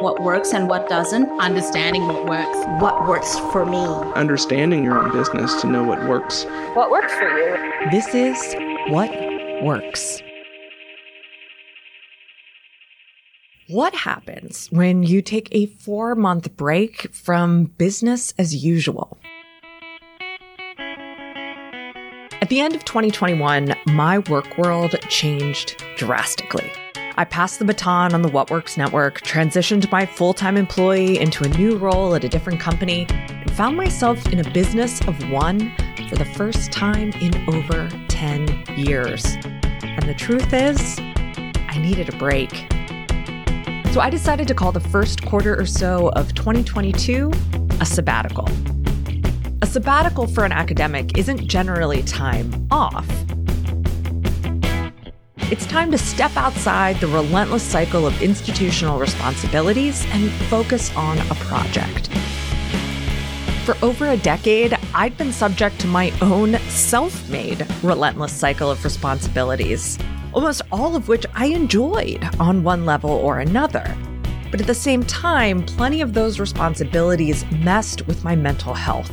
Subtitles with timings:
[0.00, 2.82] what works and what doesn't, understanding what works.
[2.82, 3.84] What works for me.
[4.14, 6.44] Understanding your own business to know what works.
[6.74, 7.90] What works for you.
[7.90, 8.54] This is
[8.88, 9.10] What
[9.62, 10.22] Works.
[13.68, 19.18] What happens when you take a four month break from business as usual?
[22.42, 26.72] At the end of 2021, my work world changed drastically.
[27.16, 31.44] I passed the baton on the What Works network, transitioned my full time employee into
[31.44, 35.74] a new role at a different company, and found myself in a business of one
[36.08, 39.24] for the first time in over 10 years.
[39.82, 42.50] And the truth is, I needed a break.
[43.92, 47.30] So I decided to call the first quarter or so of 2022
[47.80, 48.48] a sabbatical.
[49.62, 53.06] A sabbatical for an academic isn't generally time off.
[55.50, 61.34] It's time to step outside the relentless cycle of institutional responsibilities and focus on a
[61.34, 62.08] project.
[63.64, 68.84] For over a decade, I'd been subject to my own self made relentless cycle of
[68.84, 69.98] responsibilities,
[70.32, 73.96] almost all of which I enjoyed on one level or another.
[74.52, 79.10] But at the same time, plenty of those responsibilities messed with my mental health.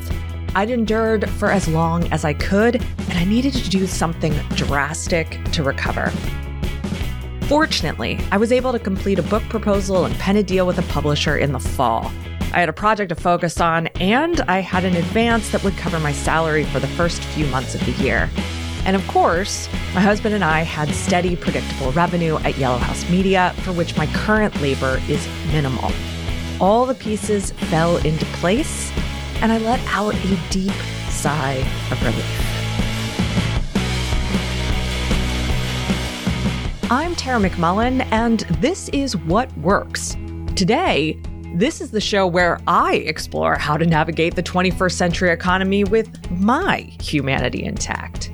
[0.56, 2.84] I'd endured for as long as I could,
[3.18, 6.12] I needed to do something drastic to recover.
[7.48, 10.84] Fortunately, I was able to complete a book proposal and pen a deal with a
[10.84, 12.12] publisher in the fall.
[12.54, 16.00] I had a project to focus on, and I had an advance that would cover
[16.00, 18.30] my salary for the first few months of the year.
[18.86, 23.52] And of course, my husband and I had steady, predictable revenue at Yellow House Media,
[23.64, 25.92] for which my current labor is minimal.
[26.62, 28.92] All the pieces fell into place,
[29.42, 30.72] and I let out a deep
[31.10, 32.47] sigh of relief.
[36.90, 40.16] I'm Tara McMullin, and this is What Works.
[40.56, 41.20] Today,
[41.54, 46.32] this is the show where I explore how to navigate the 21st century economy with
[46.32, 48.32] my humanity intact.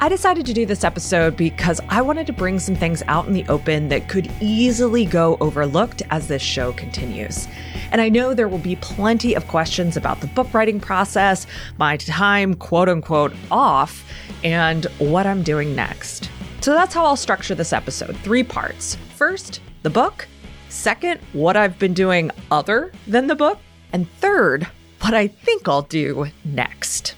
[0.00, 3.32] I decided to do this episode because I wanted to bring some things out in
[3.32, 7.46] the open that could easily go overlooked as this show continues.
[7.92, 11.46] And I know there will be plenty of questions about the book writing process,
[11.78, 14.04] my time, quote unquote, off,
[14.42, 16.28] and what I'm doing next.
[16.62, 18.94] So that's how I'll structure this episode three parts.
[19.16, 20.28] First, the book.
[20.68, 23.58] Second, what I've been doing other than the book.
[23.92, 24.68] And third,
[25.00, 27.16] what I think I'll do next.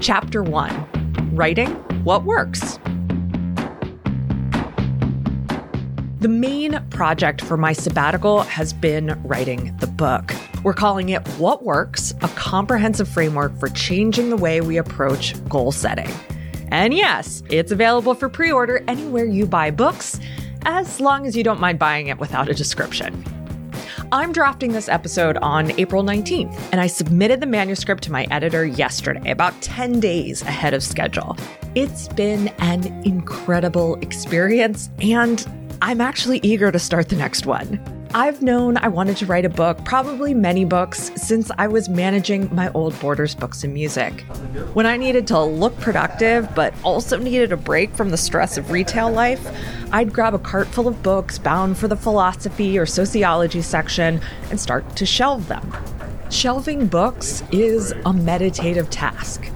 [0.00, 2.78] Chapter 1 Writing What Works.
[6.20, 10.34] The main project for my sabbatical has been writing the book.
[10.64, 15.70] We're calling it What Works, a comprehensive framework for changing the way we approach goal
[15.70, 16.10] setting.
[16.72, 20.18] And yes, it's available for pre order anywhere you buy books,
[20.64, 23.24] as long as you don't mind buying it without a description.
[24.10, 28.66] I'm drafting this episode on April 19th, and I submitted the manuscript to my editor
[28.66, 31.36] yesterday, about 10 days ahead of schedule.
[31.76, 35.46] It's been an incredible experience, and
[35.80, 37.80] I'm actually eager to start the next one.
[38.14, 42.52] I've known I wanted to write a book, probably many books, since I was managing
[42.54, 44.22] my old Borders books and music.
[44.74, 48.72] When I needed to look productive, but also needed a break from the stress of
[48.72, 49.46] retail life,
[49.92, 54.58] I'd grab a cart full of books bound for the philosophy or sociology section and
[54.58, 55.72] start to shelve them.
[56.30, 59.48] Shelving books is a meditative task.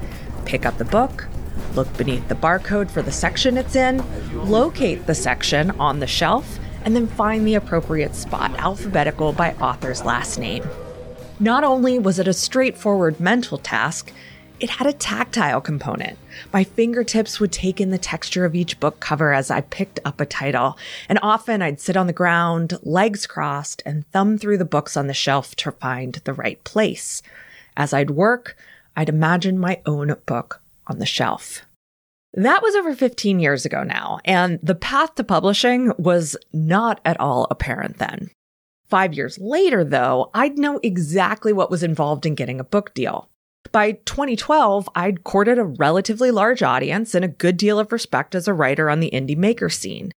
[0.45, 1.27] Pick up the book,
[1.75, 4.03] look beneath the barcode for the section it's in,
[4.49, 10.05] locate the section on the shelf, and then find the appropriate spot, alphabetical by author's
[10.05, 10.65] last name.
[11.39, 14.13] Not only was it a straightforward mental task,
[14.63, 16.17] it had a tactile component.
[16.53, 20.21] My fingertips would take in the texture of each book cover as I picked up
[20.21, 24.65] a title, and often I'd sit on the ground, legs crossed, and thumb through the
[24.65, 27.23] books on the shelf to find the right place.
[27.77, 28.57] As I'd work,
[28.97, 31.63] I'd imagine my own book on the shelf.
[32.35, 37.21] That was over 15 years ago now, and the path to publishing was not at
[37.21, 38.31] all apparent then.
[38.89, 43.29] Five years later, though, I'd know exactly what was involved in getting a book deal.
[43.71, 48.49] By 2012, I'd courted a relatively large audience and a good deal of respect as
[48.49, 50.11] a writer on the indie maker scene.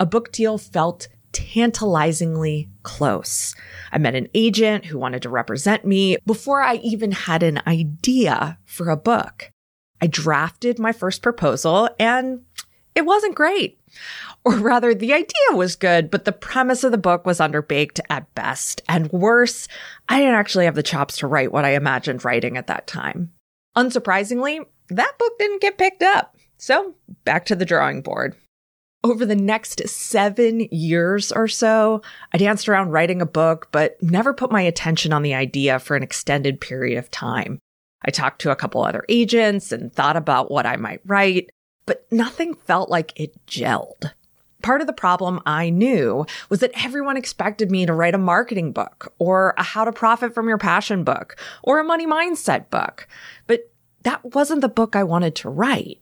[0.00, 3.54] A book deal felt tantalizingly close.
[3.92, 8.58] I met an agent who wanted to represent me before I even had an idea
[8.64, 9.50] for a book.
[10.00, 12.42] I drafted my first proposal and
[12.94, 13.80] it wasn't great.
[14.44, 18.34] Or rather, the idea was good, but the premise of the book was underbaked at
[18.34, 18.82] best.
[18.88, 19.68] And worse,
[20.08, 23.32] I didn't actually have the chops to write what I imagined writing at that time.
[23.76, 26.36] Unsurprisingly, that book didn't get picked up.
[26.56, 26.94] So
[27.24, 28.34] back to the drawing board.
[29.04, 32.02] Over the next seven years or so,
[32.32, 35.94] I danced around writing a book, but never put my attention on the idea for
[35.94, 37.60] an extended period of time.
[38.02, 41.50] I talked to a couple other agents and thought about what I might write,
[41.86, 44.12] but nothing felt like it gelled.
[44.62, 48.72] Part of the problem I knew was that everyone expected me to write a marketing
[48.72, 53.06] book or a how to profit from your passion book or a money mindset book.
[53.46, 53.70] But
[54.02, 56.00] that wasn't the book I wanted to write.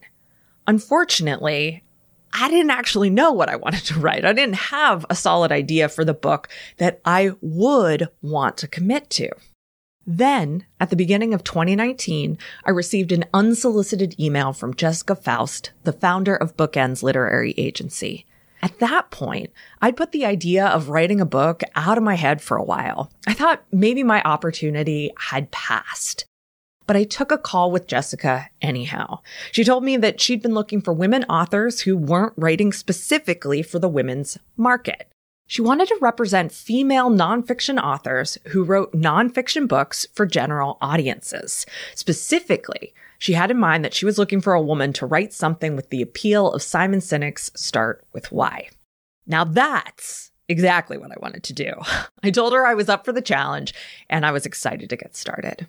[0.67, 1.85] Unfortunately,
[2.33, 4.25] I didn't actually know what I wanted to write.
[4.25, 9.11] I didn't have a solid idea for the book that I would want to commit
[9.11, 9.31] to.
[10.07, 15.93] Then, at the beginning of 2019, I received an unsolicited email from Jessica Faust, the
[15.93, 18.25] founder of Bookends Literary Agency.
[18.63, 19.51] At that point,
[19.83, 23.11] I'd put the idea of writing a book out of my head for a while.
[23.27, 26.25] I thought maybe my opportunity had passed.
[26.87, 29.19] But I took a call with Jessica anyhow.
[29.51, 33.81] She told me that she'd been looking for women authors who weren't writing specifically for
[33.81, 35.09] the women's market.
[35.47, 41.65] She wanted to represent female nonfiction authors who wrote nonfiction books for general audiences.
[41.95, 45.77] Specifically, she had in mind that she was looking for a woman to write something
[45.77, 48.69] with the appeal of Simon Sinek's Start with Why.
[49.27, 51.73] Now that's exactly what I wanted to do.
[52.23, 53.73] I told her I was up for the challenge
[54.11, 55.69] and I was excited to get started.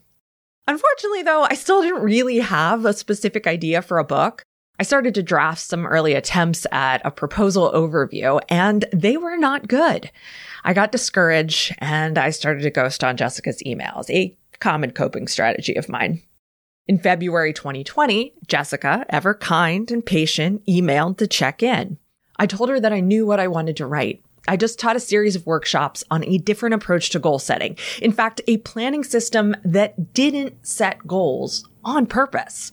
[0.68, 4.44] Unfortunately, though, I still didn't really have a specific idea for a book.
[4.80, 9.68] I started to draft some early attempts at a proposal overview, and they were not
[9.68, 10.12] good.
[10.64, 15.76] I got discouraged and I started to ghost on Jessica's emails, a common coping strategy
[15.76, 16.22] of mine.
[16.88, 21.98] In February 2020, Jessica, ever kind and patient, emailed to check in.
[22.38, 24.22] I told her that I knew what I wanted to write.
[24.48, 27.78] I just taught a series of workshops on a different approach to goal setting.
[28.02, 32.72] In fact, a planning system that didn't set goals on purpose.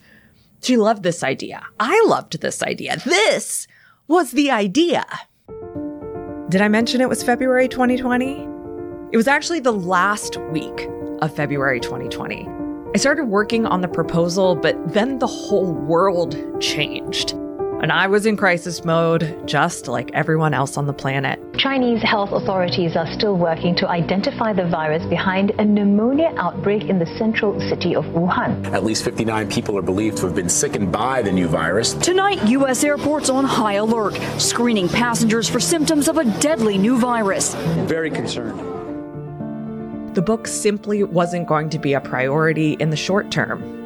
[0.65, 1.63] She loved this idea.
[1.79, 2.97] I loved this idea.
[3.05, 3.69] This
[4.09, 5.05] was the idea.
[6.49, 8.49] Did I mention it was February 2020?
[9.13, 10.89] It was actually the last week
[11.21, 12.49] of February 2020.
[12.95, 17.35] I started working on the proposal, but then the whole world changed
[17.85, 21.39] and I was in crisis mode, just like everyone else on the planet.
[21.59, 26.99] Chinese health authorities are still working to identify the virus behind a pneumonia outbreak in
[26.99, 28.73] the central city of Wuhan.
[28.73, 31.93] At least 59 people are believed to have been sickened by the new virus.
[31.93, 32.85] Tonight, U.S.
[32.85, 37.53] airports on high alert, screening passengers for symptoms of a deadly new virus.
[37.85, 38.59] Very concerned.
[40.17, 43.84] The book simply wasn't going to be a priority in the short term.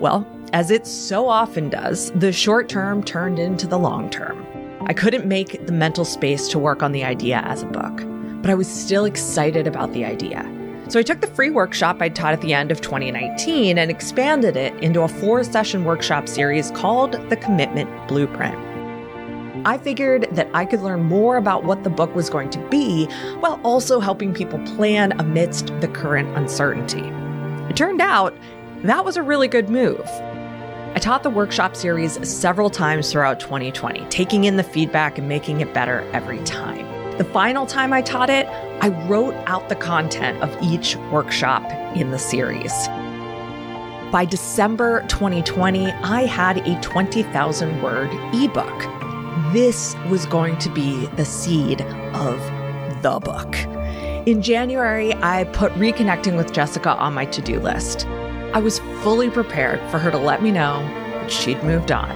[0.00, 4.46] Well, as it so often does, the short term turned into the long term.
[4.82, 8.04] I couldn't make the mental space to work on the idea as a book,
[8.40, 10.48] but I was still excited about the idea.
[10.88, 14.56] So I took the free workshop I taught at the end of 2019 and expanded
[14.56, 18.56] it into a four session workshop series called the Commitment Blueprint.
[19.66, 23.06] I figured that I could learn more about what the book was going to be
[23.40, 27.02] while also helping people plan amidst the current uncertainty.
[27.68, 28.34] It turned out
[28.84, 30.06] that was a really good move.
[30.94, 35.60] I taught the workshop series several times throughout 2020, taking in the feedback and making
[35.60, 36.86] it better every time.
[37.18, 38.46] The final time I taught it,
[38.80, 41.64] I wrote out the content of each workshop
[41.96, 42.72] in the series.
[44.12, 49.52] By December 2020, I had a 20,000 word ebook.
[49.52, 51.82] This was going to be the seed
[52.14, 52.38] of
[53.02, 53.56] the book.
[54.26, 58.06] In January, I put reconnecting with Jessica on my to do list.
[58.54, 60.80] I was fully prepared for her to let me know
[61.12, 62.08] that she'd moved on.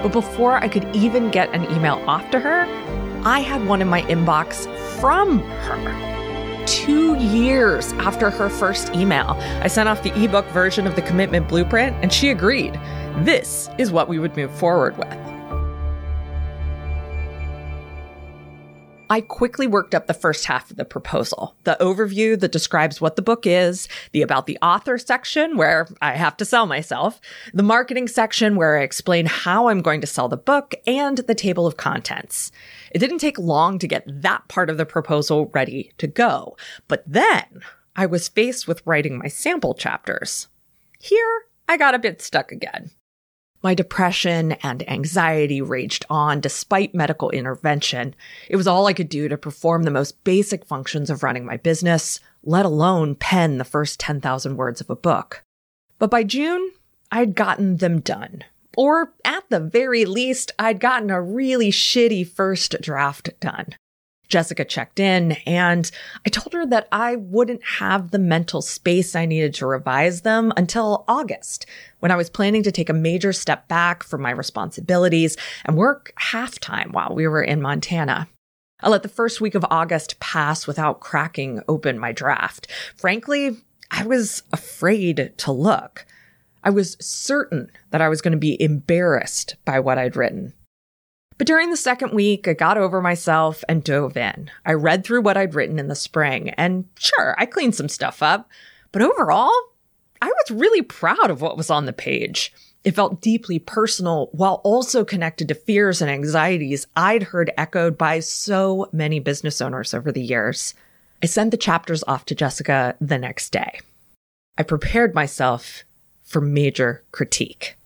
[0.00, 2.66] But before I could even get an email off to her,
[3.24, 4.66] I had one in my inbox
[5.00, 6.66] from her.
[6.66, 11.48] Two years after her first email, I sent off the ebook version of the commitment
[11.48, 12.74] blueprint, and she agreed.
[13.18, 15.29] This is what we would move forward with.
[19.10, 21.56] I quickly worked up the first half of the proposal.
[21.64, 26.12] The overview that describes what the book is, the about the author section where I
[26.12, 27.20] have to sell myself,
[27.52, 31.34] the marketing section where I explain how I'm going to sell the book, and the
[31.34, 32.52] table of contents.
[32.92, 36.56] It didn't take long to get that part of the proposal ready to go.
[36.86, 37.62] But then
[37.96, 40.46] I was faced with writing my sample chapters.
[41.00, 42.92] Here, I got a bit stuck again.
[43.62, 48.14] My depression and anxiety raged on despite medical intervention.
[48.48, 51.58] It was all I could do to perform the most basic functions of running my
[51.58, 55.42] business, let alone pen the first 10,000 words of a book.
[55.98, 56.72] But by June,
[57.12, 58.44] I'd gotten them done.
[58.78, 63.74] Or at the very least, I'd gotten a really shitty first draft done.
[64.30, 65.90] Jessica checked in and
[66.24, 70.52] I told her that I wouldn't have the mental space I needed to revise them
[70.56, 71.66] until August,
[71.98, 76.12] when I was planning to take a major step back from my responsibilities and work
[76.16, 78.28] half time while we were in Montana.
[78.82, 82.66] I let the first week of August pass without cracking open my draft.
[82.96, 83.58] Frankly,
[83.90, 86.06] I was afraid to look.
[86.62, 90.54] I was certain that I was going to be embarrassed by what I'd written.
[91.40, 94.50] But during the second week, I got over myself and dove in.
[94.66, 98.22] I read through what I'd written in the spring, and sure, I cleaned some stuff
[98.22, 98.46] up.
[98.92, 99.50] But overall,
[100.20, 102.52] I was really proud of what was on the page.
[102.84, 108.20] It felt deeply personal while also connected to fears and anxieties I'd heard echoed by
[108.20, 110.74] so many business owners over the years.
[111.22, 113.80] I sent the chapters off to Jessica the next day.
[114.58, 115.84] I prepared myself
[116.22, 117.78] for major critique.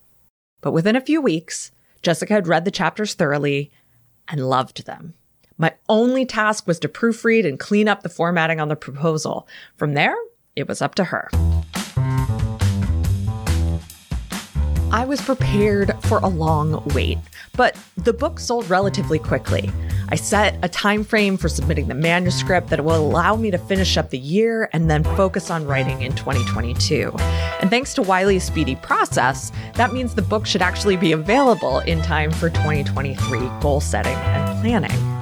[0.59, 1.71] But within a few weeks,
[2.05, 3.71] Jessica had read the chapters thoroughly
[4.27, 5.15] and loved them.
[5.57, 9.47] My only task was to proofread and clean up the formatting on the proposal.
[9.75, 10.15] From there,
[10.55, 11.29] it was up to her.
[14.91, 17.17] I was prepared for a long wait,
[17.55, 19.71] but the book sold relatively quickly.
[20.09, 23.97] I set a time frame for submitting the manuscript that will allow me to finish
[23.97, 27.11] up the year and then focus on writing in 2022.
[27.59, 32.01] And thanks to Wiley's speedy process, that means the book should actually be available in
[32.01, 35.15] time for 2023 goal setting and planning.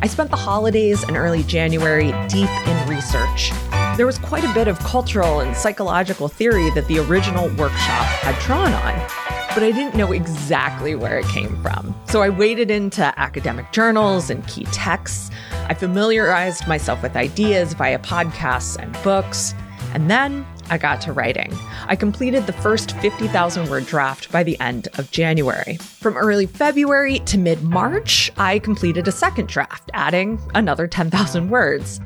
[0.00, 3.50] I spent the holidays and early January deep in research.
[3.96, 8.38] There was quite a bit of cultural and psychological theory that the original workshop had
[8.44, 11.94] drawn on but I didn't know exactly where it came from.
[12.06, 15.30] So I waded into academic journals and key texts.
[15.68, 19.54] I familiarized myself with ideas via podcasts and books.
[19.94, 21.52] And then I got to writing.
[21.86, 25.76] I completed the first 50,000 word draft by the end of January.
[25.76, 32.00] From early February to mid March, I completed a second draft, adding another 10,000 words.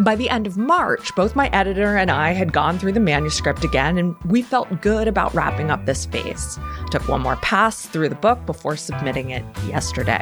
[0.00, 3.64] By the end of March, both my editor and I had gone through the manuscript
[3.64, 6.58] again, and we felt good about wrapping up this phase.
[6.90, 10.20] Took one more pass through the book before submitting it yesterday.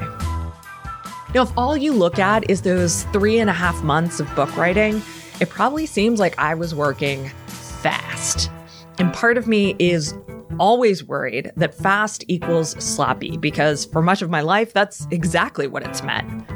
[1.35, 4.57] Now, if all you look at is those three and a half months of book
[4.57, 5.03] writing,
[5.41, 8.53] it probably seems like I was working fast.
[8.99, 10.15] And part of me is
[10.61, 15.83] always worried that fast equals sloppy because for much of my life, that's exactly what
[15.83, 16.47] it's meant.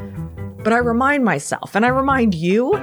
[0.63, 2.73] But I remind myself, and I remind you,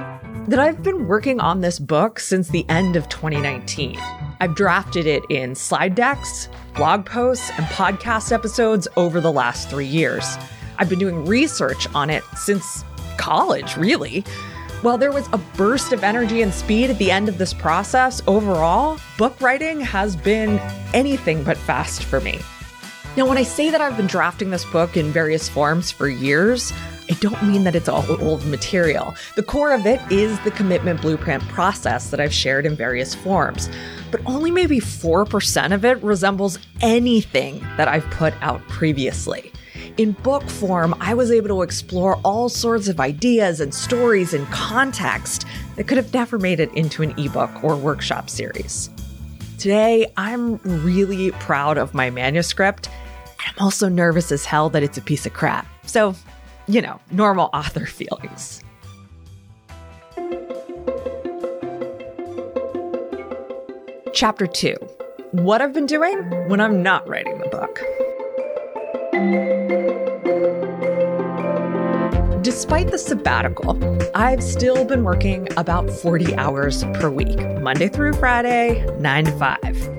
[0.47, 3.99] that I've been working on this book since the end of 2019.
[4.39, 9.85] I've drafted it in slide decks, blog posts, and podcast episodes over the last three
[9.85, 10.37] years.
[10.77, 12.85] I've been doing research on it since
[13.17, 14.21] college, really.
[14.83, 18.21] While there was a burst of energy and speed at the end of this process,
[18.25, 20.59] overall, book writing has been
[20.93, 22.39] anything but fast for me.
[23.17, 26.71] Now, when I say that I've been drafting this book in various forms for years,
[27.09, 29.15] I don't mean that it's all old material.
[29.35, 33.69] The core of it is the commitment blueprint process that I've shared in various forms,
[34.11, 39.53] but only maybe 4% of it resembles anything that I've put out previously.
[39.97, 44.45] In book form, I was able to explore all sorts of ideas and stories and
[44.47, 45.45] context
[45.75, 48.89] that could have never made it into an ebook or workshop series.
[49.57, 54.97] Today, I'm really proud of my manuscript, and I'm also nervous as hell that it's
[54.97, 55.65] a piece of crap.
[55.87, 56.13] So
[56.67, 58.63] you know, normal author feelings.
[64.13, 64.75] Chapter 2
[65.31, 66.17] What I've been doing
[66.49, 67.79] when I'm not writing the book.
[72.41, 73.77] Despite the sabbatical,
[74.15, 79.96] I've still been working about 40 hours per week, Monday through Friday, 9 to 5.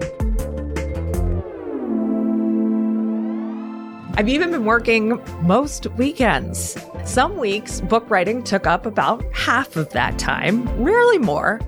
[4.19, 6.77] I've even been working most weekends.
[7.05, 11.61] Some weeks, book writing took up about half of that time, rarely more,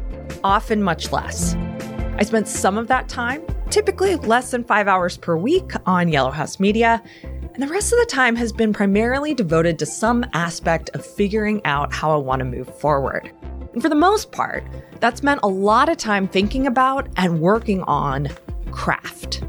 [0.42, 1.54] often much less.
[2.16, 6.32] I spent some of that time, typically less than five hours per week, on Yellow
[6.32, 10.90] House Media, and the rest of the time has been primarily devoted to some aspect
[10.94, 13.30] of figuring out how I want to move forward.
[13.74, 14.64] And for the most part,
[14.98, 18.28] that's meant a lot of time thinking about and working on
[18.72, 19.44] craft.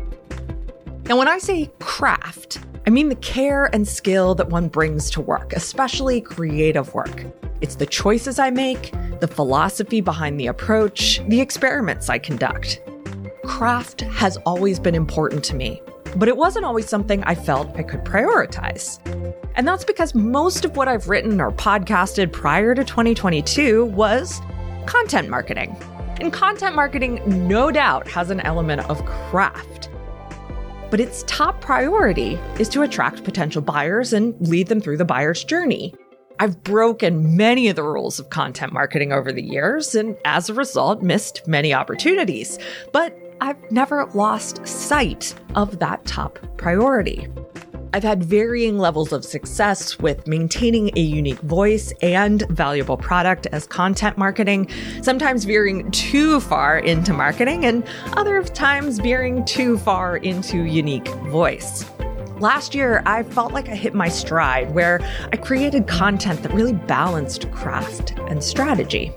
[1.06, 5.22] Now, when I say craft, I mean the care and skill that one brings to
[5.22, 7.26] work, especially creative work.
[7.62, 12.82] It's the choices I make, the philosophy behind the approach, the experiments I conduct.
[13.46, 15.80] Craft has always been important to me,
[16.16, 18.98] but it wasn't always something I felt I could prioritize.
[19.54, 24.42] And that's because most of what I've written or podcasted prior to 2022 was
[24.88, 25.76] content marketing.
[26.20, 29.91] And content marketing, no doubt, has an element of craft
[30.92, 35.44] but its top priority is to attract potential buyers and lead them through the buyer's
[35.44, 35.96] journey.
[36.40, 40.54] I've broken many of the rules of content marketing over the years and as a
[40.54, 42.60] result missed many opportunities.
[42.92, 47.28] But I've never lost sight of that top priority.
[47.94, 53.68] I've had varying levels of success with maintaining a unique voice and valuable product as
[53.68, 54.70] content marketing,
[55.02, 57.84] sometimes veering too far into marketing, and
[58.14, 61.84] other times veering too far into unique voice.
[62.40, 65.02] Last year, I felt like I hit my stride where
[65.34, 69.12] I created content that really balanced craft and strategy.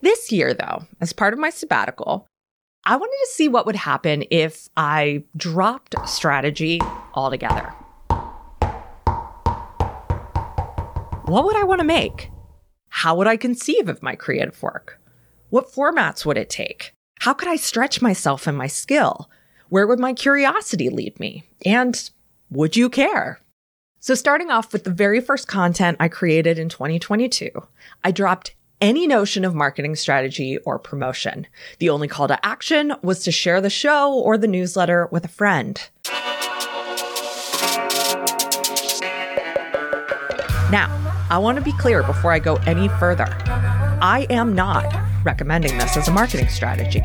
[0.00, 2.28] This year, though, as part of my sabbatical,
[2.86, 6.80] I wanted to see what would happen if I dropped strategy
[7.14, 7.74] altogether.
[11.30, 12.28] What would I want to make?
[12.88, 15.00] How would I conceive of my creative work?
[15.50, 16.92] What formats would it take?
[17.20, 19.30] How could I stretch myself and my skill?
[19.68, 21.44] Where would my curiosity lead me?
[21.64, 22.10] And
[22.50, 23.38] would you care?
[24.00, 27.48] So, starting off with the very first content I created in 2022,
[28.02, 31.46] I dropped any notion of marketing strategy or promotion.
[31.78, 35.28] The only call to action was to share the show or the newsletter with a
[35.28, 35.80] friend.
[40.72, 43.28] Now, I want to be clear before I go any further.
[44.02, 44.92] I am not
[45.24, 47.04] recommending this as a marketing strategy.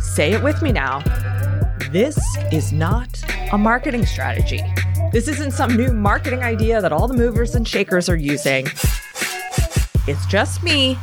[0.00, 1.02] Say it with me now.
[1.92, 2.18] This
[2.50, 3.08] is not
[3.52, 4.62] a marketing strategy.
[5.12, 8.66] This isn't some new marketing idea that all the movers and shakers are using.
[10.08, 10.98] It's just me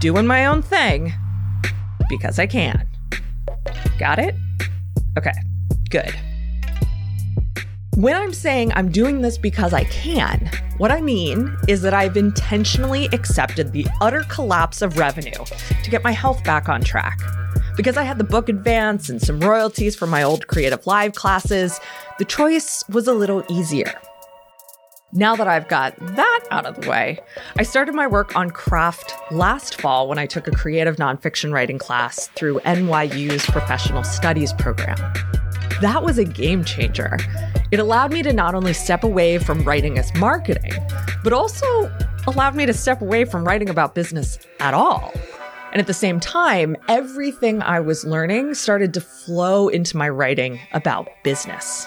[0.00, 1.12] doing my own thing
[2.08, 2.88] because I can.
[3.98, 4.34] Got it?
[5.18, 5.32] Okay,
[5.90, 6.14] good.
[7.96, 12.18] When I'm saying I'm doing this because I can, what I mean is that I've
[12.18, 15.42] intentionally accepted the utter collapse of revenue
[15.82, 17.18] to get my health back on track.
[17.74, 21.80] Because I had the book advance and some royalties from my old Creative Live classes,
[22.18, 23.98] the choice was a little easier.
[25.14, 27.18] Now that I've got that out of the way,
[27.58, 31.78] I started my work on craft last fall when I took a creative nonfiction writing
[31.78, 34.98] class through NYU's Professional Studies program.
[35.82, 37.18] That was a game changer.
[37.70, 40.72] It allowed me to not only step away from writing as marketing,
[41.22, 41.66] but also
[42.26, 45.12] allowed me to step away from writing about business at all.
[45.72, 50.58] And at the same time, everything I was learning started to flow into my writing
[50.72, 51.86] about business.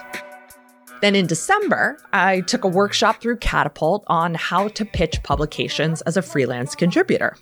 [1.02, 6.16] Then in December, I took a workshop through Catapult on how to pitch publications as
[6.16, 7.38] a freelance contributor.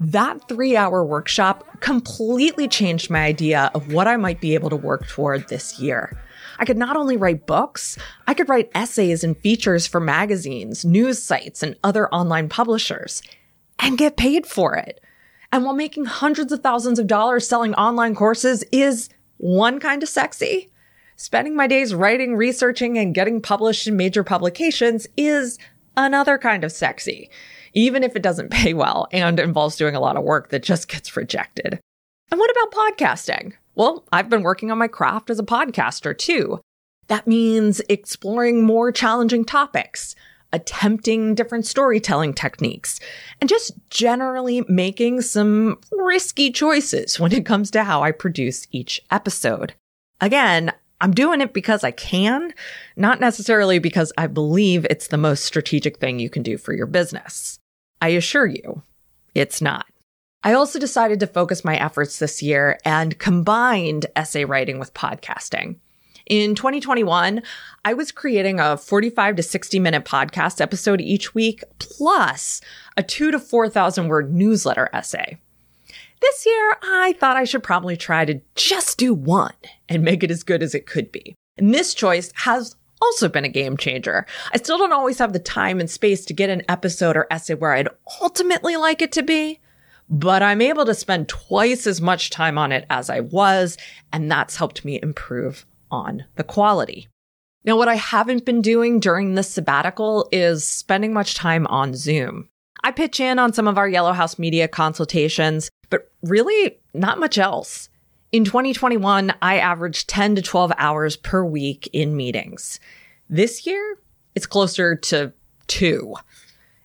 [0.00, 4.76] That three hour workshop completely changed my idea of what I might be able to
[4.76, 6.18] work toward this year.
[6.58, 11.22] I could not only write books, I could write essays and features for magazines, news
[11.22, 13.22] sites, and other online publishers
[13.78, 15.02] and get paid for it.
[15.52, 20.08] And while making hundreds of thousands of dollars selling online courses is one kind of
[20.08, 20.70] sexy,
[21.16, 25.58] spending my days writing, researching, and getting published in major publications is
[25.94, 27.28] another kind of sexy
[27.72, 30.88] even if it doesn't pay well and involves doing a lot of work that just
[30.88, 31.80] gets rejected.
[32.30, 33.54] And what about podcasting?
[33.74, 36.60] Well, I've been working on my craft as a podcaster too.
[37.08, 40.14] That means exploring more challenging topics,
[40.52, 43.00] attempting different storytelling techniques,
[43.40, 49.02] and just generally making some risky choices when it comes to how I produce each
[49.10, 49.74] episode.
[50.20, 52.52] Again, I'm doing it because I can,
[52.96, 56.86] not necessarily because I believe it's the most strategic thing you can do for your
[56.86, 57.58] business.
[58.02, 58.82] I assure you,
[59.34, 59.86] it's not.
[60.42, 65.76] I also decided to focus my efforts this year and combined essay writing with podcasting.
[66.26, 67.42] In 2021,
[67.84, 72.60] I was creating a 45 to 60 minute podcast episode each week, plus
[72.96, 75.38] a two to 4,000 word newsletter essay.
[76.20, 79.54] This year, I thought I should probably try to just do one
[79.88, 81.34] and make it as good as it could be.
[81.56, 84.26] And this choice has also been a game changer.
[84.52, 87.54] I still don't always have the time and space to get an episode or essay
[87.54, 87.88] where I'd
[88.20, 89.60] ultimately like it to be,
[90.10, 93.78] but I'm able to spend twice as much time on it as I was,
[94.12, 97.08] and that's helped me improve on the quality.
[97.64, 102.49] Now, what I haven't been doing during this sabbatical is spending much time on Zoom.
[102.82, 107.38] I pitch in on some of our Yellow House media consultations, but really not much
[107.38, 107.88] else.
[108.32, 112.80] In 2021, I averaged 10 to 12 hours per week in meetings.
[113.28, 113.98] This year,
[114.34, 115.32] it's closer to
[115.66, 116.14] two.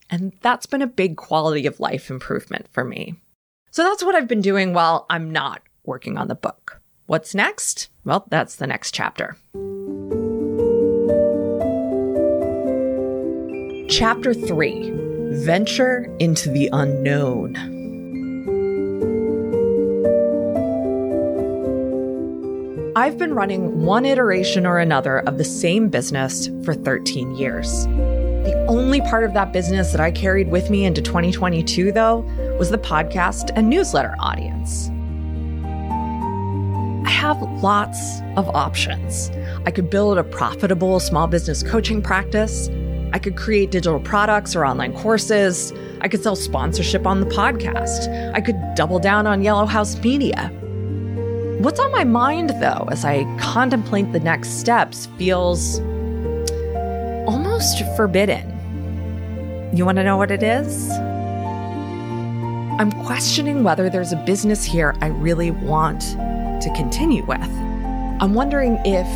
[0.09, 3.15] And that's been a big quality of life improvement for me.
[3.71, 6.81] So that's what I've been doing while I'm not working on the book.
[7.05, 7.89] What's next?
[8.03, 9.37] Well, that's the next chapter.
[13.87, 17.55] Chapter 3 Venture into the Unknown.
[22.95, 27.85] I've been running one iteration or another of the same business for 13 years.
[27.85, 32.19] The only part of that business that I carried with me into 2022, though,
[32.59, 34.89] was the podcast and newsletter audience.
[37.05, 39.31] I have lots of options.
[39.65, 42.69] I could build a profitable small business coaching practice.
[43.15, 45.71] I could create digital products or online courses.
[46.01, 48.33] I could sell sponsorship on the podcast.
[48.33, 50.49] I could double down on Yellow House Media.
[51.61, 55.79] What's on my mind, though, as I contemplate the next steps feels
[57.25, 58.51] almost forbidden.
[59.73, 60.91] You want to know what it is?
[62.81, 67.39] I'm questioning whether there's a business here I really want to continue with.
[68.19, 69.07] I'm wondering if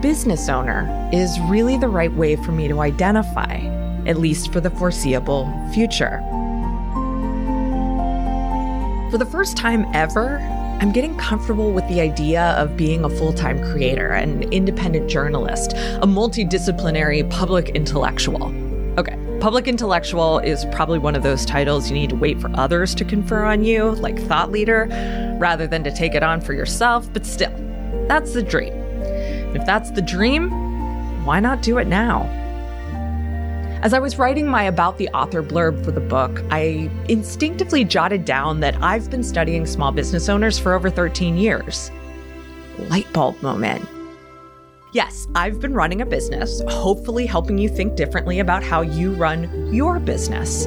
[0.00, 3.56] business owner is really the right way for me to identify,
[4.06, 6.20] at least for the foreseeable future.
[9.10, 10.38] For the first time ever,
[10.80, 15.72] I'm getting comfortable with the idea of being a full time creator, an independent journalist,
[15.72, 18.54] a multidisciplinary public intellectual.
[18.98, 22.94] Okay, public intellectual is probably one of those titles you need to wait for others
[22.94, 24.88] to confer on you, like thought leader,
[25.38, 27.52] rather than to take it on for yourself, but still,
[28.08, 28.79] that's the dream.
[29.54, 30.50] If that's the dream,
[31.24, 32.22] why not do it now?
[33.82, 38.26] As I was writing my About the Author blurb for the book, I instinctively jotted
[38.26, 41.90] down that I've been studying small business owners for over 13 years.
[42.78, 43.88] Light bulb moment.
[44.92, 49.72] Yes, I've been running a business, hopefully helping you think differently about how you run
[49.72, 50.66] your business.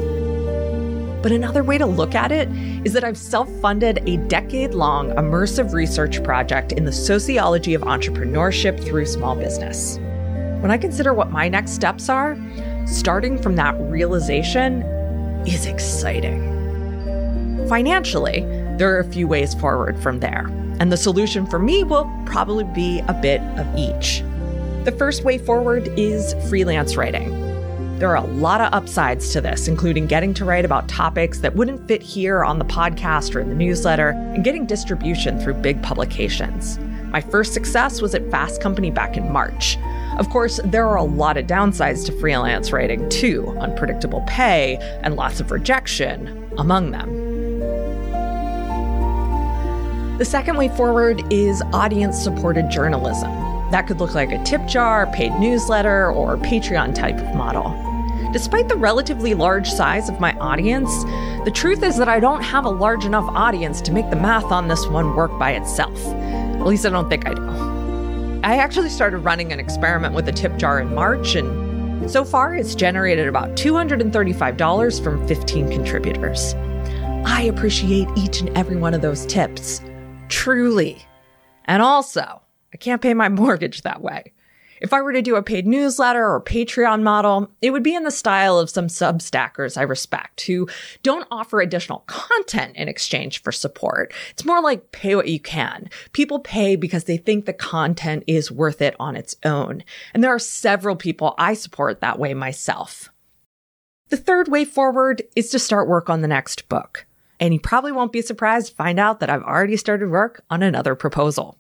[1.24, 2.50] But another way to look at it
[2.86, 7.82] is that I've self funded a decade long immersive research project in the sociology of
[7.84, 9.98] entrepreneurship through small business.
[10.60, 12.38] When I consider what my next steps are,
[12.86, 14.82] starting from that realization
[15.48, 16.42] is exciting.
[17.70, 18.42] Financially,
[18.78, 20.48] there are a few ways forward from there,
[20.80, 24.24] and the solution for me will probably be a bit of each.
[24.84, 27.43] The first way forward is freelance writing.
[28.00, 31.56] There are a lot of upsides to this, including getting to write about topics that
[31.56, 35.82] wouldn't fit here on the podcast or in the newsletter, and getting distribution through big
[35.84, 36.80] publications.
[37.12, 39.78] My first success was at Fast Company back in March.
[40.18, 45.16] Of course, there are a lot of downsides to freelance writing, too unpredictable pay and
[45.16, 47.34] lots of rejection among them.
[50.18, 53.53] The second way forward is audience supported journalism.
[53.74, 57.74] That could look like a tip jar, paid newsletter, or Patreon type of model.
[58.32, 60.92] Despite the relatively large size of my audience,
[61.44, 64.52] the truth is that I don't have a large enough audience to make the math
[64.52, 66.00] on this one work by itself.
[66.06, 68.42] At least I don't think I do.
[68.44, 72.54] I actually started running an experiment with a tip jar in March, and so far
[72.54, 76.54] it's generated about $235 from 15 contributors.
[77.26, 79.82] I appreciate each and every one of those tips.
[80.30, 81.04] Truly.
[81.66, 82.43] And also,
[82.74, 84.34] I can't pay my mortgage that way.
[84.84, 88.04] If I were to do a paid newsletter or Patreon model, it would be in
[88.04, 90.68] the style of some substackers I respect who
[91.04, 94.14] don't offer additional content in exchange for support.
[94.32, 95.90] It's more like pay what you can.
[96.12, 99.86] People pay because they think the content is worth it on its own.
[100.14, 103.10] And there are several people I support that way myself.
[104.10, 107.06] The third way forward is to start work on the next book.
[107.40, 110.62] And you probably won't be surprised to find out that I've already started work on
[110.62, 111.58] another proposal.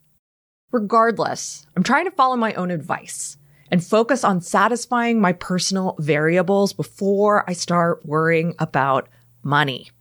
[0.73, 3.37] Regardless, I'm trying to follow my own advice
[3.69, 9.07] and focus on satisfying my personal variables before I start worrying about
[9.43, 9.91] money.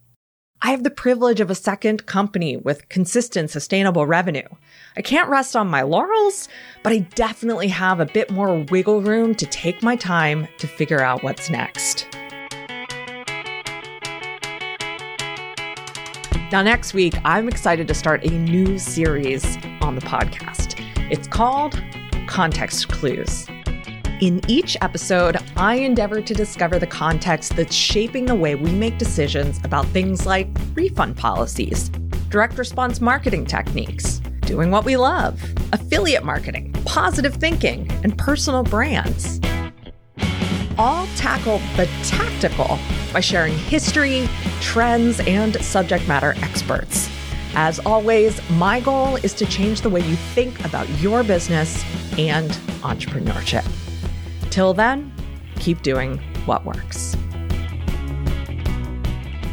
[0.63, 4.49] I have the privilege of a second company with consistent, sustainable revenue.
[4.97, 6.49] I can't rest on my laurels,
[6.83, 11.03] but I definitely have a bit more wiggle room to take my time to figure
[11.03, 12.07] out what's next.
[16.53, 20.79] Now, next week, I'm excited to start a new series on the podcast.
[21.11, 21.83] It's called
[22.27, 23.49] Context Clues.
[24.21, 28.99] In each episode, I endeavor to discover the context that's shaping the way we make
[28.99, 31.88] decisions about things like refund policies,
[32.29, 39.41] direct response marketing techniques, doing what we love, affiliate marketing, positive thinking, and personal brands
[40.79, 42.79] all tackle the tactical
[43.12, 44.29] by sharing history,
[44.61, 47.09] trends, and subject matter experts.
[47.55, 51.85] As always, my goal is to change the way you think about your business
[52.18, 52.51] and
[52.83, 53.66] entrepreneurship.
[54.51, 55.12] Till then,
[55.57, 57.16] keep doing what works.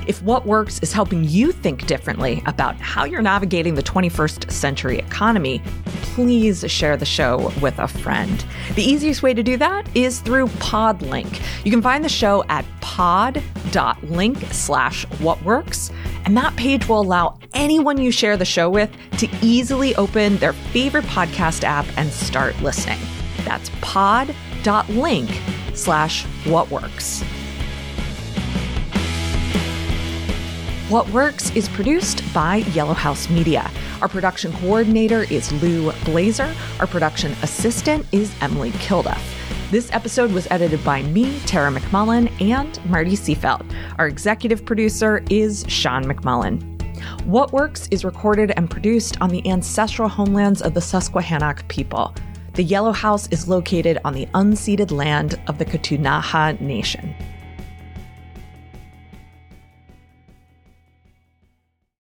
[0.09, 4.97] If what works is helping you think differently about how you're navigating the 21st century
[4.97, 5.61] economy,
[6.01, 8.43] please share the show with a friend.
[8.73, 11.39] The easiest way to do that is through Podlink.
[11.63, 15.91] You can find the show at pod.link slash whatworks,
[16.25, 20.53] and that page will allow anyone you share the show with to easily open their
[20.53, 22.99] favorite podcast app and start listening.
[23.45, 25.29] That's pod.link
[25.75, 27.23] slash whatworks.
[30.89, 33.69] What Works is produced by Yellow House Media.
[34.01, 36.51] Our production coordinator is Lou Blazer.
[36.79, 39.21] Our production assistant is Emily Kilduff.
[39.69, 43.71] This episode was edited by me, Tara McMullin, and Marty Seafelt.
[43.99, 46.63] Our executive producer is Sean McMullin.
[47.23, 52.15] What Works is recorded and produced on the ancestral homelands of the Susquehannock people.
[52.53, 57.13] The Yellow House is located on the unceded land of the Ktunaxa Nation.